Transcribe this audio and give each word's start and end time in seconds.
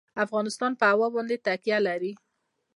افغانستان 0.25 0.71
په 0.79 0.85
هوا 0.91 1.07
باندې 1.15 1.35
تکیه 1.45 1.77
لري. 1.87 2.11